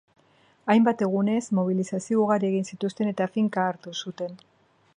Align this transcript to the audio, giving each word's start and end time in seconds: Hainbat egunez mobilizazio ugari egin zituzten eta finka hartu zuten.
Hainbat 0.73 1.01
egunez 1.07 1.43
mobilizazio 1.59 2.23
ugari 2.23 2.49
egin 2.53 2.65
zituzten 2.73 3.13
eta 3.13 3.29
finka 3.35 3.67
hartu 3.73 3.95
zuten. 4.05 4.35